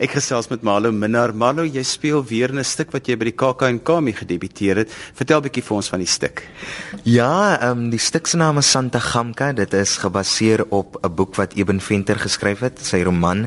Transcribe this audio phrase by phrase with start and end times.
[0.00, 1.34] Ek gesels met Malo Minnar.
[1.36, 4.88] Malo, jy speel weer 'n stuk wat jy by die KAK&K mee gedebuteer het.
[5.12, 6.48] Vertel bietjie vir ons van die stuk.
[7.04, 9.52] Ja, ehm um, die stuk se naam is Santa Gamka.
[9.52, 13.46] Dit is gebaseer op 'n boek wat Eben Venter geskryf het, sy roman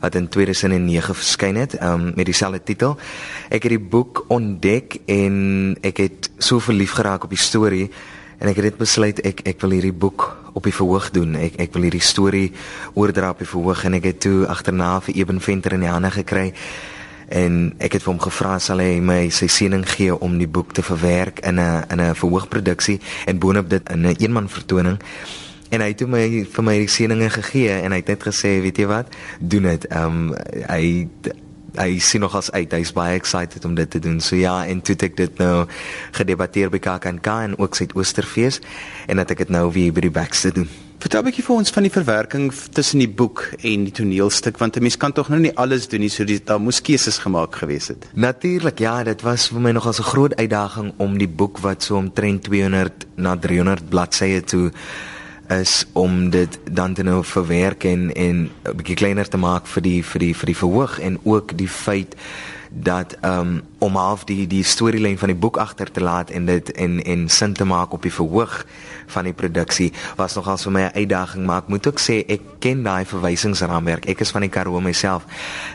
[0.00, 2.96] wat in 2009 verskyn het, ehm um, met dieselfde titel.
[3.48, 7.90] Ek het die boek ontdek en ek het so verlief geraak op die storie
[8.40, 11.36] en ek het dit besluit ek ek wil hierdie boek op die verhoog doen.
[11.36, 12.52] Ek ek wil hierdie storie
[12.94, 16.10] oordra op die verhoog en ek het toe agterna vir Eben Venter in die hande
[16.10, 16.52] gekry
[17.32, 20.74] en ek het vir hom gevra sal hy my sy siening gee om die boek
[20.76, 24.98] te verwerk in 'n in 'n verhoogproduksie en boonop dit in 'n een eenman vertoning.
[25.70, 28.60] En hy het toe my vir my die sieninge gegee en hy het net gesê,
[28.60, 29.06] weet jy wat,
[29.40, 29.86] doen dit.
[29.88, 30.34] Ehm um,
[30.68, 31.08] hy
[31.76, 32.72] hy sien nog as uit.
[32.72, 34.20] Hy's baie excited om dit te doen.
[34.20, 35.66] So ja, en toe ek dit nou
[36.12, 38.60] gedebatteer by KAKNK en ook Suid-Oosterfees
[39.08, 40.68] en dat ek dit nou weer by die backs te doen.
[41.02, 44.76] Vertel 'n bietjie vir ons van die verwerking tussen die boek en die toneelstuk want
[44.76, 47.56] 'n mens kan tog nou nie alles doen nie, so die, daar moes keuses gemaak
[47.56, 48.06] gewees het.
[48.14, 51.96] Natuurlik, ja, dit was vir my nogal 'n groot uitdaging om die boek wat so
[51.96, 54.70] omtrent 200 na 300 bladsye toe
[55.60, 59.82] is om dit dan te nou verwerk en en 'n bietjie kleiner te maak vir
[59.82, 62.16] die vir die vir die verhoog en ook die feit
[62.74, 66.72] dat um, om half die die storielyn van die boek agter te laat en dit
[66.72, 68.64] en en sin te maak op die verhoog
[69.12, 71.46] van die produksie was nogal vir my 'n uitdaging.
[71.46, 74.06] Maar ek moet ook sê ek ken daai verwysingsraamwerk.
[74.06, 75.26] Ek is van die Karoo myself.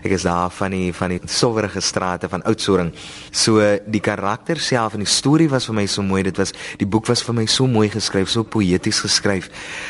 [0.03, 2.94] Ek is daar van die van die sowerige strate van Oudtshoorn.
[3.31, 6.23] So die karakter self en die storie was vir my so mooi.
[6.23, 9.50] Dit was die boek was vir my so mooi geskryf so poëties geskryf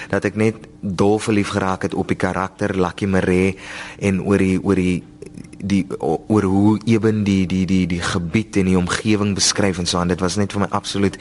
[0.10, 3.56] dat ek net dol verlief geraak het op die karakter Lucky Mare
[4.00, 5.04] en oor die oor die
[5.58, 9.98] die oor hoe ewen die die die die gebied en die omgewing beskryf en so
[9.98, 11.18] aan dit was net vir my absoluut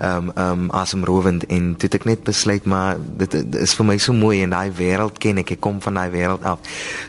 [0.00, 3.86] ehm um, ehm um, asemrowend en toe ek net besluit maar dit, dit is vir
[3.86, 6.58] my so mooi en daai wêreld ken ek ek kom van daai wêreld af.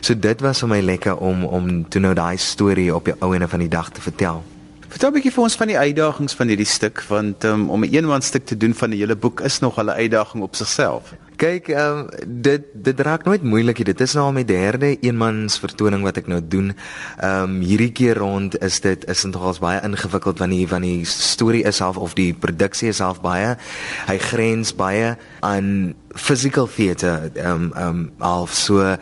[0.00, 3.34] So dit was vir my lekker om om toe nou daai storie op die ou
[3.34, 4.42] ene van die dag te vertel.
[4.88, 7.92] Vertel 'n bietjie vir ons van die uitdagings van hierdie stuk want um, om 'n
[7.92, 11.14] eenman stuk te doen van 'n hele boek is nog 'n uitdaging op sigself.
[11.38, 13.78] Kyk, ehm um, dit dit raak nooit moeilik.
[13.86, 16.72] Dit is nou al my derde eenmans vertoning wat ek nou doen.
[16.74, 21.06] Ehm um, hierdie keer rond is dit is nogals baie ingewikkeld want die van die
[21.06, 23.54] storie is half of die produksie is half baie
[24.08, 25.14] hy grens baie
[25.46, 28.96] aan physical theater ehm um, ehm um, half so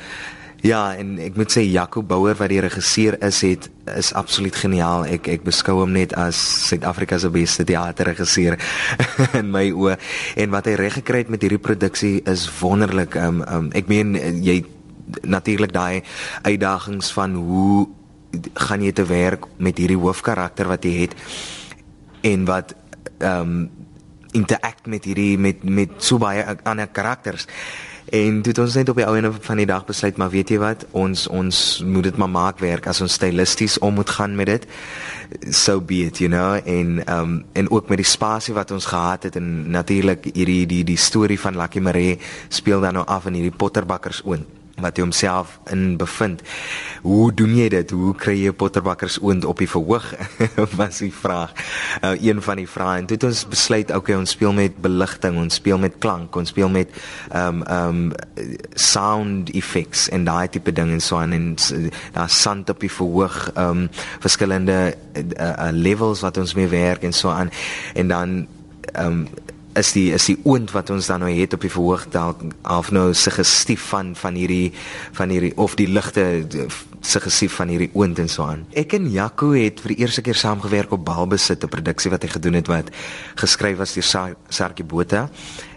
[0.67, 5.05] Ja, en ek moet sê Jaco Bouwer wat die regisseur is, het is absoluut geniaal.
[5.15, 8.57] Ek ek beskou hom net as Suid-Afrika se beste teaterregisseur
[9.41, 9.95] in my oë.
[10.43, 13.15] En wat hy reg gekry het met hierdie produksie is wonderlik.
[13.15, 14.65] Um, um ek meen jy
[15.23, 16.03] natuurlik daai
[16.43, 17.87] uitdagings van hoe
[18.67, 21.15] gaan jy te werk met hierdie hoofkarakter wat jy het
[22.27, 22.75] en wat
[23.23, 23.69] um
[24.35, 27.47] interact met hierdie met met so baie ander karakters.
[28.07, 30.53] En toe het ons net op die ou ene van die dag besluit maar weet
[30.55, 30.85] jy wat?
[30.95, 34.67] Ons ons moet dit maar maak werk as ons stylisties om moet gaan met dit.
[35.51, 36.61] So be it you know?
[36.63, 40.85] En um en ook met die spasie wat ons gehad het en natuurlik hierdie die
[40.85, 42.19] die storie van Lucky Mare
[42.49, 44.47] speel dan nou af in hierdie Potterbakkers oond
[44.81, 46.43] wat hy homself in bevind.
[47.03, 47.91] Hoe doen jy dit?
[47.97, 50.11] Hoe kry jy potterbakkers oond op die verhoog?
[50.81, 51.55] was die vraag.
[52.03, 53.01] Uh, een van die vrae.
[53.01, 56.53] En toe het ons besluit, okay, ons speel met beligting, ons speel met klank, ons
[56.53, 56.93] speel met
[57.33, 58.03] um um
[58.75, 61.49] sound effects en daai tipe ding en so aan en
[62.13, 63.87] daar sand op die verhoog, um
[64.21, 64.79] verskillende
[65.17, 67.51] uh, uh, levels wat ons mee werk en so aan.
[67.95, 68.39] En dan
[69.01, 69.27] um
[69.77, 72.91] is die is die oond wat ons dan nou het op die verhoog dalk half
[72.95, 74.73] nou suggestief van van hierdie
[75.17, 76.27] van hierdie of die ligte
[77.07, 78.65] suggestief van hierdie oond en so aan.
[78.75, 82.29] Ek en Jaco het vir die eerste keer saamgewerk op Balbesit 'n produksie wat hy
[82.29, 82.91] gedoen het wat
[83.37, 85.29] geskryf was deur Sarkie Botha.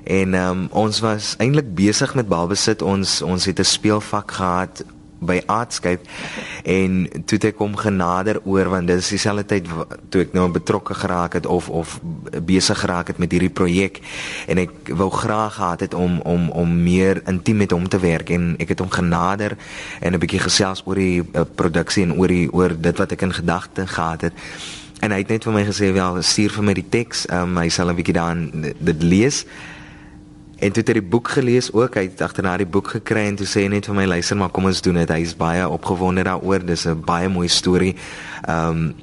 [0.04, 2.82] En um, ons was eintlik besig met Balbesit.
[2.82, 4.84] Ons ons het 'n speelvak gehad
[5.20, 6.02] by Artscape
[6.64, 9.68] en toe ek hom genader oor want dit is dieselfde tyd
[10.10, 12.00] toe ek nou betrokke geraak het of of
[12.46, 14.02] besig geraak het met hierdie projek
[14.48, 18.30] en ek wou graag gehad het om om om meer intiem met hom te werk.
[18.30, 19.58] En ek het hom genader
[20.00, 23.22] en 'n bietjie gesels oor die uh, produksie en oor die oor dit wat ek
[23.22, 24.34] in gedagte gehad het.
[25.00, 27.70] En hy het net vir my gesê wel stuur vir my die teks um, hy
[27.70, 29.46] sal 'n bietjie dan dit lees
[30.60, 33.38] En toe het hy die boek gelees ook, hy het agterna die boek gekry en
[33.40, 35.12] toe sê hy net vir my luister maar kom ons doen dit.
[35.14, 36.66] Hy is baie opgewonde daaroor.
[36.68, 37.96] Dis 'n baie mooi storie.
[38.48, 38.96] Ehm um,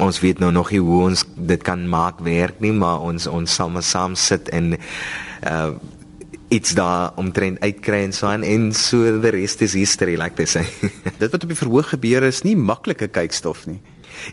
[0.00, 3.54] ons weet nou nog nie hoe ons dit kan maak werk nie, maar ons ons
[3.54, 4.76] sal maar saam sit en
[5.46, 5.70] uh
[6.48, 10.46] iets daar omtrent uitkry en so aan en so the rest is history like they
[10.46, 10.66] say.
[11.18, 13.80] dit wat op die verhoog gebeur is nie maklike kykstof nie.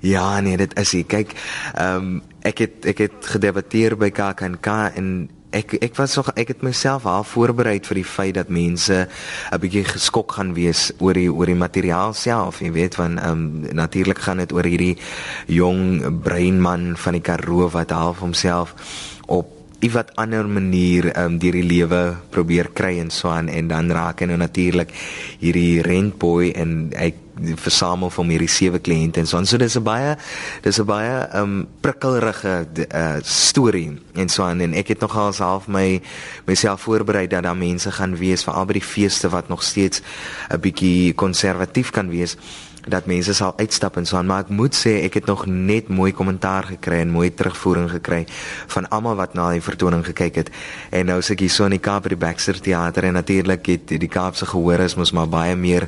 [0.02, 1.04] Ja, nee, dit is hy.
[1.04, 1.34] Kyk,
[1.74, 6.48] ehm um, ek het ek het gedebatteer by KAKNK en ek ek was nog ek
[6.48, 9.08] het myself al voorberei vir die feit dat mense
[9.52, 13.32] 'n bietjie geskok gaan wees oor die oor die materiaal self jy weet van ehm
[13.32, 14.98] um, natuurlik gaan dit oor hierdie
[15.48, 18.74] jong breinman van die Karoo wat half homself
[19.28, 23.90] op iewat ander manier um, deur die lewe probeer kry en so aan en dan
[23.92, 24.94] raak hy nou natuurlik
[25.42, 27.10] hierdie rentboy en hy
[27.58, 29.48] versamel van hierdie sewe kliënte en so aan.
[29.50, 30.16] So dis 'n baie
[30.62, 35.68] dis 'n baie um prikkelrige uh, storie en so aan en ek het nogal self
[35.68, 36.02] my
[36.46, 40.02] myself voorberei dat daar mense gaan wees veral by die feeste wat nog steeds
[40.50, 42.38] 'n bietjie konservatief kan wees
[42.90, 45.90] dat mense sal uitstap en so aan maar ek moet sê ek het nog net
[45.94, 48.24] mooi kommentaar gekry en mooi terugvoering gekry
[48.74, 50.50] van almal wat na die vertoning gekyk het.
[50.90, 53.70] En nou sê ek hier so in die Kaap by die Baxter Theater en natuurlik
[53.70, 55.88] het die Kaapse gehoor is mos maar baie meer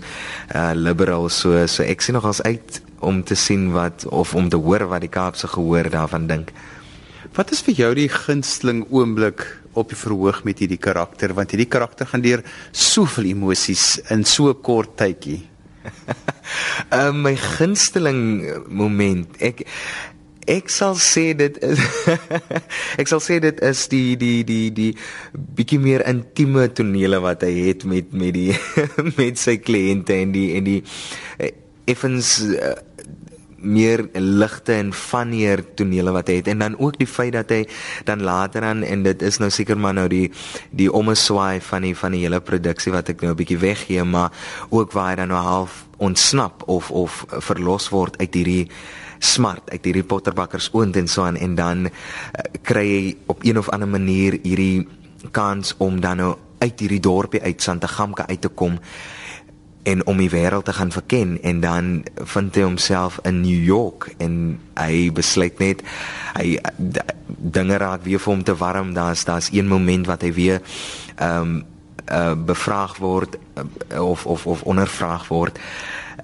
[0.53, 1.65] uh, liberal so.
[1.67, 5.01] So ek sien nog as uit om te sien wat of om te hoor wat
[5.01, 6.53] die Kaapse gehoor daarvan dink.
[7.33, 9.41] Wat is vir jou die gunsteling oomblik
[9.73, 11.33] op die verhoog met hierdie karakter?
[11.33, 15.41] Want hierdie karakter gaan deur soveel emosies in so kort tydjie
[16.91, 19.29] uh, my gunsteling moment.
[19.43, 19.65] Ek
[20.49, 21.79] ek sal sê dit is
[23.01, 24.89] ek sal sê dit is die die die die
[25.31, 28.51] bietjie meer intieme tonele wat hy het met met die
[29.19, 31.51] met sy kliënte en die en die uh,
[31.87, 32.75] effens uh,
[33.63, 36.47] meer ligte en funnier tonele wat hy het.
[36.51, 37.63] En dan ook die feit dat hy
[38.05, 40.31] dan later aan en dit is nou seker maar nou die
[40.71, 44.31] die omeswaai van die van die hele produksie wat ek nou 'n bietjie weggee maar
[44.69, 48.67] ook waar hy dan nou half ontsnap of of verlos word uit hierdie
[49.19, 51.37] smart uit hierdie potterbakkers oond en so aan.
[51.37, 51.91] En dan uh,
[52.61, 54.87] kry hy op een of ander manier hierdie
[55.31, 58.79] kans om dan nou uit hierdie dorpie uit Santagamka uit te kom
[59.83, 64.13] en om die wêreld te gaan verken en dan vind hy homself in New York
[64.17, 65.83] en hy besluit net
[66.37, 66.57] hy
[67.27, 70.61] dinge raak weer vir hom te warm daar's daar's een moment wat hy weer
[71.15, 71.63] ehm um,
[72.11, 75.59] uh, bevraag word uh, of of of ondervraag word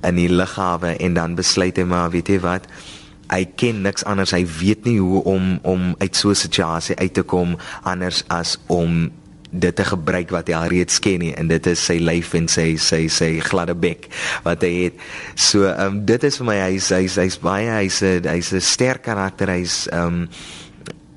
[0.03, 2.67] in die lughawe en dan besluit hy maar weet jy wat
[3.29, 7.13] hy ken niks anders hy weet nie hoe om om uit so 'n situasie uit
[7.13, 9.11] te kom anders as om
[9.49, 12.47] dit te gebruik wat hy al reeds ken nie en dit is sy lyf en
[12.51, 14.07] sy sy sy gladde bek
[14.45, 15.03] wat hy het.
[15.35, 18.61] So ehm um, dit is vir my hy's hy's hy's baie hy's 'n hy's 'n
[18.61, 19.49] sterk karakter.
[19.49, 20.27] Hy's ehm um,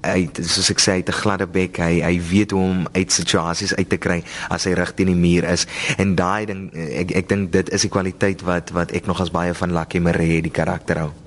[0.02, 1.76] hy soos ek sê hy het 'n gladde bek.
[1.78, 5.14] Hy hy weet hoe om uit situasies uit te kry as hy reg teen die
[5.14, 5.66] muur is.
[5.98, 9.30] En daai ding ek ek dink dit is die kwaliteit wat wat ek nog as
[9.30, 11.21] baie van Lucky Mare die karakter hou.